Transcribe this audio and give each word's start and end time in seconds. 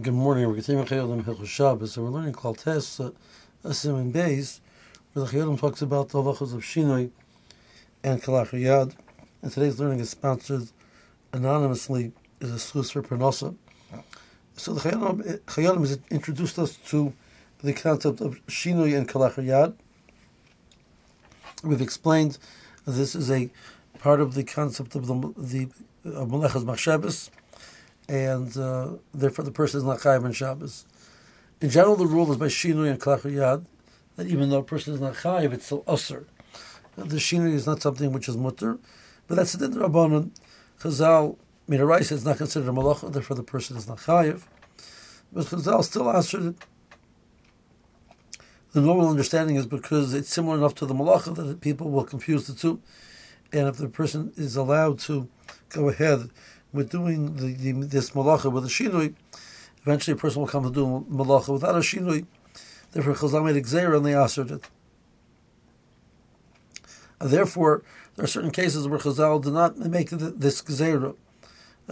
Good 0.00 0.14
morning. 0.14 0.46
We're 0.46 0.54
continuing 0.54 0.86
Chayei 0.86 1.02
Adam 1.02 1.24
Hilchos 1.24 1.46
Shabbos, 1.46 1.94
so 1.94 2.02
we're 2.02 2.10
learning 2.10 2.34
Klaltes 2.34 3.04
uh, 3.04 3.10
Asim 3.66 3.98
and 3.98 4.14
Beis, 4.14 4.60
where 5.12 5.24
the 5.24 5.32
Chayei 5.32 5.42
Adam 5.42 5.58
talks 5.58 5.82
about 5.82 6.10
the 6.10 6.22
halachos 6.22 6.54
of 6.54 6.60
Shinui 6.60 7.10
and 8.04 8.22
Kalach 8.22 8.50
Riyad. 8.50 8.94
And 9.42 9.50
today's 9.50 9.80
learning 9.80 9.98
is 9.98 10.10
sponsored 10.10 10.68
anonymously 11.32 12.12
as 12.40 12.52
a 12.52 12.60
source 12.60 12.90
for 12.90 13.02
Pernosa. 13.02 13.56
So 14.56 14.74
the 14.74 14.88
Chayei 14.88 15.68
Adam, 15.68 15.80
has 15.80 15.98
introduced 16.10 16.60
us 16.60 16.76
to 16.90 17.12
the 17.64 17.72
concept 17.72 18.20
of 18.20 18.38
Shinui 18.46 18.96
and 18.96 19.08
Kalach 19.08 19.34
Riyad. 19.34 19.74
We've 21.64 21.82
explained 21.82 22.38
this 22.86 23.16
is 23.16 23.32
a 23.32 23.50
part 23.98 24.20
of 24.20 24.34
the 24.34 24.44
concept 24.44 24.94
of 24.94 25.08
the, 25.08 25.14
the 25.36 25.68
uh, 26.04 26.24
Malechas 26.24 26.62
Machshabes, 26.62 27.30
and 28.08 28.56
uh, 28.56 28.92
therefore 29.12 29.44
the 29.44 29.50
person 29.50 29.78
is 29.78 29.84
not 29.84 29.98
chayiv 29.98 30.24
on 30.24 30.32
Shabbos. 30.32 30.86
In 31.60 31.70
general, 31.70 31.96
the 31.96 32.06
rule 32.06 32.30
is 32.30 32.38
by 32.38 32.46
shinui 32.46 32.90
and 32.90 33.00
klach 33.00 33.64
that 34.16 34.26
even 34.26 34.50
though 34.50 34.58
a 34.58 34.64
person 34.64 34.94
is 34.94 35.00
not 35.00 35.14
chayiv, 35.14 35.52
it's 35.52 35.66
still 35.66 35.84
usher. 35.86 36.26
The 36.96 37.16
shinui 37.16 37.52
is 37.52 37.66
not 37.66 37.82
something 37.82 38.12
which 38.12 38.28
is 38.28 38.36
mutter, 38.36 38.78
but 39.26 39.36
that's 39.36 39.52
the 39.52 39.68
rabbanon. 39.68 40.30
Chazal 40.80 41.36
Mirarais 41.68 42.10
is 42.12 42.24
not 42.24 42.38
considered 42.38 42.68
a 42.68 42.72
malacha, 42.72 43.12
therefore 43.12 43.36
the 43.36 43.42
person 43.42 43.76
is 43.76 43.86
not 43.86 43.98
chayiv. 43.98 44.42
But 45.32 45.46
Chazal 45.46 45.84
still 45.84 46.10
answered 46.10 46.46
it. 46.46 46.56
The 48.72 48.80
normal 48.80 49.08
understanding 49.08 49.56
is 49.56 49.66
because 49.66 50.14
it's 50.14 50.32
similar 50.32 50.56
enough 50.56 50.74
to 50.76 50.86
the 50.86 50.94
malacha 50.94 51.34
that 51.34 51.60
people 51.60 51.90
will 51.90 52.04
confuse 52.04 52.46
the 52.46 52.54
two, 52.54 52.80
and 53.52 53.66
if 53.66 53.76
the 53.76 53.88
person 53.88 54.32
is 54.36 54.56
allowed 54.56 54.98
to 55.00 55.28
go 55.70 55.88
ahead 55.88 56.30
with 56.72 56.90
doing 56.90 57.36
the, 57.36 57.54
the, 57.54 57.72
this 57.86 58.10
malacha 58.10 58.52
with 58.52 58.64
a 58.64 58.68
shinui, 58.68 59.14
eventually 59.82 60.14
a 60.14 60.20
person 60.20 60.40
will 60.40 60.48
come 60.48 60.64
to 60.64 60.70
do 60.70 61.06
malacha 61.10 61.52
without 61.52 61.74
a 61.74 61.78
shinui. 61.78 62.26
Therefore, 62.92 63.14
Chazal 63.14 63.44
made 63.44 63.56
a 63.56 63.96
and 63.96 64.06
they 64.06 64.14
answered 64.14 64.50
it. 64.50 64.64
Therefore, 67.20 67.82
there 68.16 68.24
are 68.24 68.28
certain 68.28 68.50
cases 68.50 68.88
where 68.88 68.98
Chazal 68.98 69.42
did 69.42 69.52
not 69.52 69.76
make 69.78 70.10
this 70.10 70.62
gzeira. 70.62 71.14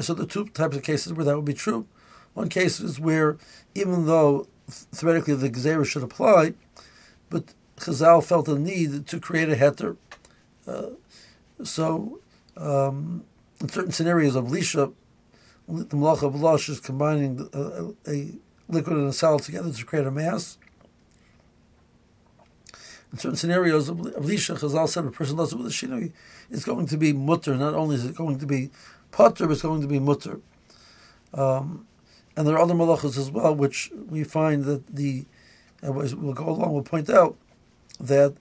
So 0.00 0.15
the 0.15 0.27
two 0.27 0.47
types 0.48 0.77
of 0.77 0.83
cases 0.83 1.12
where 1.12 1.25
that 1.25 1.37
would 1.37 1.45
be 1.45 1.55
true. 1.55 1.87
One 2.34 2.48
case 2.48 2.81
is 2.81 3.00
where, 3.00 3.39
even 3.75 4.06
though 4.06 4.47
theoretically 4.69 5.34
the 5.34 5.50
gzeira 5.50 5.87
should 5.87 6.03
apply, 6.03 6.55
but 7.31 7.55
Chazal 7.78 8.25
felt 8.25 8.48
a 8.48 8.59
need 8.59 9.06
to 9.06 9.20
create 9.20 9.48
a 9.48 9.56
heter. 9.56 9.97
Uh, 10.67 10.91
so 11.62 12.20
um, 12.56 13.25
in 13.61 13.69
certain 13.69 13.93
scenarios 13.93 14.37
of 14.37 14.47
lisha, 14.47 14.93
the 15.69 15.97
malach 15.97 16.23
of 16.23 16.41
lush 16.41 16.69
is 16.69 16.81
combining 16.81 17.49
a, 17.53 17.59
a, 17.59 17.95
a, 18.09 18.33
liquid 18.69 18.97
and 18.97 19.09
a 19.09 19.12
solid 19.12 19.43
together 19.43 19.73
to 19.73 19.85
create 19.85 20.07
a 20.07 20.11
mass. 20.11 20.59
In 23.12 23.19
certain 23.19 23.37
scenarios 23.37 23.89
of, 23.89 23.99
lisha, 23.99 24.59
Chazal 24.59 24.89
said 24.89 25.05
a 25.05 25.11
person 25.11 25.37
does 25.37 25.53
it 25.53 25.57
with 25.57 25.67
a 25.67 25.71
shinui, 25.71 26.12
it's 26.51 26.65
going 26.65 26.87
to 26.87 26.97
be 26.97 27.12
mutter. 27.12 27.57
Not 27.57 27.75
only 27.75 27.97
is 27.97 28.05
it 28.05 28.17
going 28.17 28.39
to 28.39 28.47
be 28.47 28.71
potter, 29.11 29.47
but 29.47 29.53
it's 29.53 29.62
going 29.62 29.81
to 29.81 29.89
be 29.89 29.99
mutter. 29.99 30.41
Um, 31.33 31.87
and 32.37 32.47
there 32.47 32.55
are 32.57 32.62
other 32.62 32.75
malachas 32.75 33.17
as 33.17 33.31
well, 33.31 33.55
which 33.55 33.91
we 34.09 34.25
find 34.25 34.65
that 34.65 34.87
the, 34.89 35.25
uh, 35.87 35.93
we'll 35.93 36.34
go 36.34 36.49
along, 36.49 36.73
we'll 36.73 36.83
point 36.83 37.09
out 37.09 37.37
that 37.99 38.34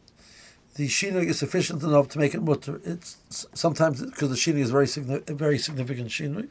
the 0.76 0.88
shinui 0.88 1.28
is 1.28 1.40
sufficient 1.40 1.84
enough 1.84 2.10
to 2.10 2.20
make 2.20 2.34
it 2.34 2.42
mutter. 2.42 2.82
It's 2.84 3.18
sometimes 3.54 4.02
because 4.02 4.30
the 4.30 4.36
shinui 4.36 4.60
is 4.60 4.72
very 4.72 4.88
very 5.36 5.58
significant 5.58 6.10
shinui, 6.10 6.50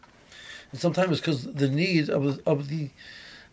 and 0.73 0.81
sometimes 0.81 1.21
because 1.21 1.45
the 1.45 1.69
need 1.69 2.11
of 2.11 2.41
of 2.47 2.69
the 2.69 2.91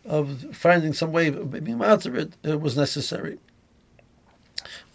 of 0.06 0.56
finding 0.56 0.94
some 0.94 1.12
way 1.12 1.28
of 1.28 1.52
being 1.64 1.78
matter 1.78 2.16
it, 2.16 2.36
was 2.44 2.76
necessary. 2.76 3.38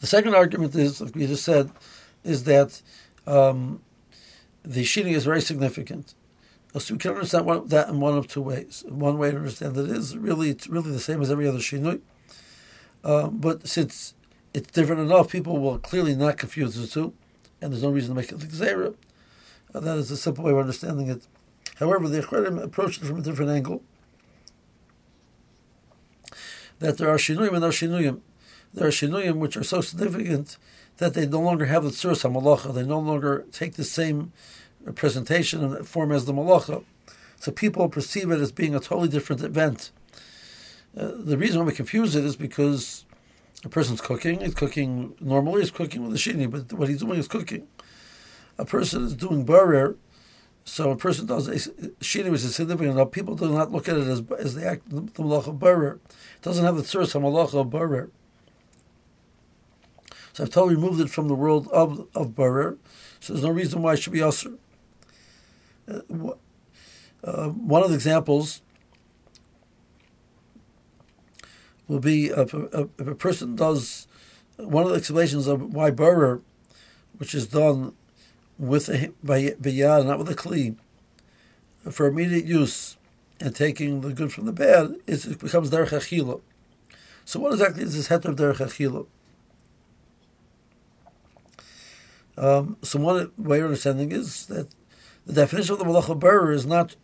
The 0.00 0.06
second 0.06 0.34
argument 0.34 0.74
is, 0.74 1.00
like 1.00 1.14
we 1.14 1.26
just 1.26 1.44
said, 1.44 1.70
is 2.24 2.44
that 2.44 2.82
um, 3.26 3.80
the 4.64 4.82
shinui 4.82 5.12
is 5.12 5.24
very 5.24 5.40
significant. 5.40 6.14
So 6.78 6.94
we 6.94 6.98
can 6.98 7.12
understand 7.12 7.70
that 7.70 7.88
in 7.88 8.00
one 8.00 8.18
of 8.18 8.28
two 8.28 8.42
ways. 8.42 8.84
One 8.86 9.16
way 9.16 9.30
to 9.30 9.38
understand 9.38 9.78
it 9.78 9.90
is 9.90 10.16
really 10.16 10.50
it's 10.50 10.68
really 10.68 10.90
the 10.90 11.00
same 11.00 11.22
as 11.22 11.30
every 11.30 11.48
other 11.48 11.58
shinui, 11.58 12.00
um, 13.04 13.38
but 13.38 13.66
since 13.66 14.14
it's 14.56 14.70
different 14.70 15.02
enough, 15.02 15.30
people 15.30 15.58
will 15.58 15.78
clearly 15.78 16.14
not 16.14 16.38
confuse 16.38 16.76
the 16.76 16.86
two, 16.86 17.12
and 17.60 17.70
there's 17.70 17.82
no 17.82 17.90
reason 17.90 18.14
to 18.14 18.20
make 18.20 18.32
it 18.32 18.38
gzeira. 18.38 18.94
Uh, 19.74 19.80
that 19.80 19.98
is 19.98 20.10
a 20.10 20.16
simple 20.16 20.44
way 20.44 20.52
of 20.52 20.56
understanding 20.56 21.10
it. 21.10 21.26
However, 21.74 22.08
the 22.08 22.22
Acharim 22.22 22.62
approach 22.62 22.96
it 22.96 23.04
from 23.04 23.18
a 23.18 23.20
different 23.20 23.50
angle. 23.50 23.82
That 26.78 26.96
there 26.96 27.10
are 27.10 27.18
Shinuyim 27.18 27.52
and 27.52 27.62
there 27.62 27.68
are 27.68 27.72
Shinuyim. 27.72 28.20
There 28.72 28.88
are 28.88 28.90
Shinuyim 28.90 29.36
which 29.36 29.58
are 29.58 29.62
so 29.62 29.82
significant 29.82 30.56
that 30.96 31.12
they 31.12 31.26
no 31.26 31.40
longer 31.40 31.66
have 31.66 31.84
the 31.84 31.90
Tzuras 31.90 32.24
HaMalacha. 32.24 32.72
They 32.72 32.82
no 32.82 32.98
longer 32.98 33.44
take 33.52 33.74
the 33.74 33.84
same 33.84 34.32
presentation 34.94 35.62
and 35.62 35.86
form 35.86 36.12
as 36.12 36.24
the 36.24 36.32
Malacha. 36.32 36.82
So 37.38 37.52
people 37.52 37.90
perceive 37.90 38.30
it 38.30 38.40
as 38.40 38.52
being 38.52 38.74
a 38.74 38.80
totally 38.80 39.08
different 39.08 39.42
event. 39.42 39.90
Uh, 40.96 41.10
the 41.14 41.36
reason 41.36 41.60
why 41.60 41.66
we 41.66 41.72
confuse 41.74 42.16
it 42.16 42.24
is 42.24 42.36
because 42.36 43.04
a 43.64 43.68
person's 43.68 44.00
cooking, 44.00 44.40
he's 44.40 44.54
cooking 44.54 45.14
normally, 45.20 45.62
he's 45.62 45.70
cooking 45.70 46.02
with 46.02 46.14
a 46.14 46.18
shini, 46.18 46.50
but 46.50 46.72
what 46.78 46.88
he's 46.88 47.00
doing 47.00 47.18
is 47.18 47.28
cooking. 47.28 47.66
A 48.58 48.64
person 48.64 49.04
is 49.04 49.14
doing 49.14 49.44
barer, 49.44 49.96
so 50.64 50.90
a 50.90 50.96
person 50.96 51.26
does 51.26 51.48
a 51.48 51.54
shini 52.00 52.30
which 52.30 52.42
is 52.42 52.54
significant 52.54 52.92
enough. 52.92 53.10
People 53.10 53.34
do 53.34 53.48
not 53.50 53.70
look 53.70 53.88
at 53.88 53.96
it 53.96 54.06
as 54.06 54.22
as 54.38 54.54
the 54.54 54.66
act 54.66 54.88
the 54.88 55.02
malach 55.22 55.46
of 55.46 55.58
barer. 55.58 56.00
It 56.36 56.42
doesn't 56.42 56.64
have 56.64 56.76
the 56.76 56.82
tzuras 56.82 57.18
malach 57.20 57.58
of 57.58 57.70
barer. 57.70 58.10
So 60.32 60.44
I've 60.44 60.50
totally 60.50 60.74
removed 60.74 61.00
it 61.00 61.10
from 61.10 61.28
the 61.28 61.34
world 61.34 61.68
of 61.68 62.08
of 62.14 62.34
barer. 62.34 62.78
So 63.20 63.32
there's 63.32 63.44
no 63.44 63.50
reason 63.50 63.82
why 63.82 63.94
it 63.94 64.02
should 64.02 64.12
be 64.12 64.22
usher. 64.22 64.54
Uh, 65.88 66.00
uh, 67.24 67.48
one 67.48 67.82
of 67.82 67.90
the 67.90 67.94
examples 67.94 68.62
will 71.88 72.00
be 72.00 72.26
if 72.26 72.52
a, 72.54 72.88
if 72.98 73.06
a 73.06 73.14
person 73.14 73.56
does 73.56 74.06
one 74.56 74.84
of 74.84 74.90
the 74.90 74.96
explanations 74.96 75.46
of 75.46 75.74
why 75.74 75.90
burr, 75.90 76.40
which 77.18 77.34
is 77.34 77.46
done 77.46 77.92
with 78.58 78.88
a 78.88 79.12
by 79.22 79.54
not 79.60 80.18
with 80.18 80.30
a 80.30 80.34
kli, 80.34 80.76
for 81.90 82.06
immediate 82.06 82.44
use 82.44 82.96
and 83.40 83.54
taking 83.54 84.00
the 84.00 84.12
good 84.12 84.32
from 84.32 84.46
the 84.46 84.52
bad, 84.52 84.96
it 85.06 85.38
becomes 85.38 85.70
derech 85.70 85.88
achila. 85.88 86.40
So, 87.24 87.40
what 87.40 87.52
exactly 87.52 87.82
is 87.82 87.96
this 87.96 88.08
heter 88.08 88.30
of 88.30 88.36
derech 88.36 88.56
achila? 88.56 89.06
Um, 92.38 92.76
so, 92.82 92.98
one 92.98 93.30
way 93.36 93.58
of 93.60 93.66
understanding 93.66 94.12
is 94.12 94.46
that 94.46 94.68
the 95.26 95.32
definition 95.34 95.74
of 95.74 95.78
the 95.78 95.84
malacha 95.84 96.18
burr 96.18 96.52
is 96.52 96.66
not 96.66 96.96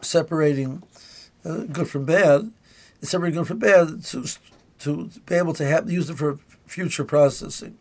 separating 0.00 0.82
uh, 1.44 1.64
good 1.64 1.88
from 1.88 2.04
bad 2.04 2.50
it's 3.00 3.12
never 3.12 3.30
good 3.30 3.46
for 3.46 3.54
bad 3.54 4.04
to 4.04 4.26
to 4.80 5.10
be 5.26 5.34
able 5.34 5.54
to 5.54 5.66
have 5.66 5.90
use 5.90 6.08
it 6.10 6.16
for 6.16 6.38
future 6.66 7.04
processing. 7.04 7.78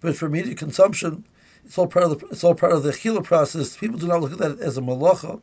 But 0.00 0.16
for 0.16 0.26
immediate 0.26 0.58
consumption, 0.58 1.24
it's 1.64 1.76
all 1.76 1.86
part 1.86 2.04
of 2.04 2.18
the 2.18 2.26
it's 2.28 2.44
all 2.44 2.54
part 2.54 2.72
of 2.72 2.82
the 2.82 2.92
chila 2.92 3.22
process. 3.22 3.76
People 3.76 3.98
do 3.98 4.06
not 4.06 4.20
look 4.20 4.32
at 4.32 4.38
that 4.38 4.60
as 4.60 4.78
a 4.78 4.80
malacha. 4.80 5.40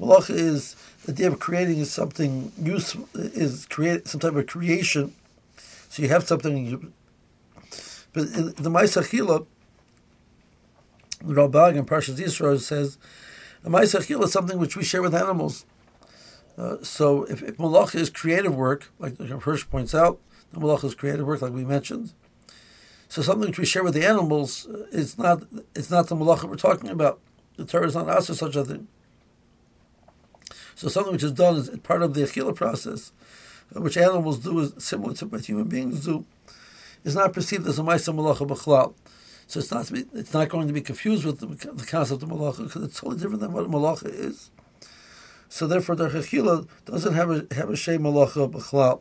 Malacha 0.00 0.30
is 0.30 0.76
the 1.04 1.12
idea 1.12 1.28
of 1.28 1.38
creating 1.38 1.78
is 1.78 1.90
something 1.90 2.52
useful 2.60 3.08
is 3.14 3.66
create 3.66 4.08
some 4.08 4.20
type 4.20 4.34
of 4.34 4.46
creation. 4.46 5.14
So 5.88 6.02
you 6.02 6.08
have 6.08 6.26
something. 6.26 6.66
You, 6.66 6.92
but 8.12 8.24
in 8.28 8.46
the 8.46 8.70
Maisa 8.70 9.02
Chila, 9.02 9.46
the 11.22 11.34
Ralbag 11.34 11.76
in 11.76 11.84
Parshas 11.84 12.16
Yisro 12.16 12.58
says, 12.58 12.98
a 13.64 13.70
Maisa 13.70 14.00
Chila 14.00 14.24
is 14.24 14.32
something 14.32 14.58
which 14.58 14.76
we 14.76 14.84
share 14.84 15.02
with 15.02 15.14
animals. 15.14 15.64
Uh, 16.58 16.82
so 16.82 17.22
if, 17.24 17.42
if 17.42 17.56
malach 17.56 17.94
is 17.94 18.10
creative 18.10 18.54
work, 18.54 18.90
like 18.98 19.16
Hirsch 19.18 19.68
points 19.68 19.94
out, 19.94 20.18
the 20.52 20.58
malach 20.58 20.82
is 20.82 20.94
creative 20.94 21.26
work, 21.26 21.40
like 21.40 21.52
we 21.52 21.64
mentioned. 21.64 22.12
So 23.08 23.22
something 23.22 23.48
which 23.48 23.58
we 23.58 23.64
share 23.64 23.84
with 23.84 23.94
the 23.94 24.04
animals 24.04 24.66
is 24.90 25.16
not 25.16 25.44
it's 25.74 25.90
not 25.90 26.08
the 26.08 26.16
malach 26.16 26.42
we're 26.42 26.56
talking 26.56 26.90
about. 26.90 27.20
The 27.56 27.64
Torah 27.64 27.86
is 27.86 27.94
not 27.94 28.08
asked 28.08 28.26
for 28.26 28.34
such 28.34 28.56
a 28.56 28.64
thing. 28.64 28.88
So 30.74 30.88
something 30.88 31.12
which 31.12 31.22
is 31.22 31.32
done 31.32 31.56
is 31.56 31.70
part 31.80 32.02
of 32.02 32.14
the 32.14 32.22
achila 32.22 32.54
process, 32.54 33.12
uh, 33.74 33.80
which 33.80 33.96
animals 33.96 34.40
do 34.40 34.58
is 34.60 34.72
similar 34.78 35.14
to 35.14 35.26
what 35.26 35.44
human 35.44 35.68
beings 35.68 36.04
do, 36.04 36.24
is 37.04 37.14
not 37.14 37.32
perceived 37.32 37.66
as 37.66 37.78
a 37.78 37.82
ma'isa 37.82 38.14
malacha 38.14 38.46
b'chlal. 38.46 38.94
So 39.46 39.60
it's 39.60 39.70
not 39.70 39.90
it's 39.90 40.34
not 40.34 40.48
going 40.48 40.66
to 40.66 40.74
be 40.74 40.80
confused 40.80 41.24
with 41.24 41.38
the, 41.38 41.46
the 41.46 41.86
concept 41.86 42.22
of 42.22 42.28
malacha 42.28 42.64
because 42.64 42.82
it's 42.82 43.00
totally 43.00 43.20
different 43.20 43.40
than 43.40 43.52
what 43.52 43.70
malacha 43.70 44.06
is. 44.06 44.50
So 45.48 45.66
therefore, 45.66 45.96
the 45.96 46.08
chechila 46.08 46.66
doesn't 46.84 47.14
have 47.14 47.30
a 47.30 47.46
have 47.54 47.70
a 47.70 47.76
shem 47.76 48.02
malacha 48.02 48.50
b'chlal. 48.50 49.00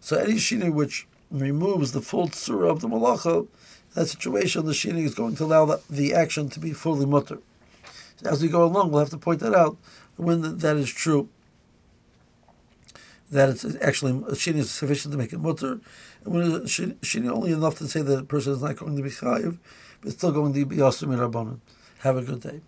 So 0.00 0.16
any 0.16 0.34
shini 0.34 0.72
which 0.72 1.06
removes 1.30 1.92
the 1.92 2.00
full 2.00 2.28
tzura 2.28 2.70
of 2.70 2.80
the 2.80 2.88
malacha, 2.88 3.46
that 3.94 4.06
situation, 4.06 4.66
the 4.66 4.72
shini 4.72 5.04
is 5.04 5.14
going 5.14 5.36
to 5.36 5.44
allow 5.44 5.64
the, 5.64 5.80
the 5.90 6.14
action 6.14 6.48
to 6.50 6.60
be 6.60 6.72
fully 6.72 7.06
mutter. 7.06 7.38
As 8.24 8.42
we 8.42 8.48
go 8.48 8.64
along, 8.64 8.90
we'll 8.90 9.00
have 9.00 9.10
to 9.10 9.18
point 9.18 9.40
that 9.40 9.54
out 9.54 9.76
when 10.16 10.58
that 10.58 10.76
is 10.76 10.90
true. 10.90 11.28
that 13.30 13.48
it's 13.50 13.64
actually 13.82 14.12
a 14.12 14.32
shini 14.32 14.56
is 14.56 14.70
sufficient 14.70 15.12
to 15.12 15.18
make 15.18 15.32
it 15.32 15.38
mutter, 15.38 15.80
and 16.24 16.34
when 16.34 16.44
shini 16.64 17.28
only 17.30 17.52
enough 17.52 17.76
to 17.78 17.86
say 17.86 18.00
that 18.00 18.16
the 18.16 18.24
person 18.24 18.52
is 18.52 18.62
not 18.62 18.76
going 18.76 18.96
to 18.96 19.02
be 19.02 19.10
chayiv, 19.10 19.58
but 20.00 20.12
still 20.12 20.32
going 20.32 20.52
to 20.54 20.64
be 20.64 20.76
asim 20.76 21.16
rabbanon. 21.16 21.58
Have 22.00 22.16
a 22.16 22.22
good 22.22 22.40
day. 22.40 22.60